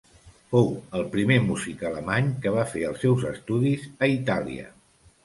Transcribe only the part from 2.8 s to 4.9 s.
els seus estudis a Itàlia.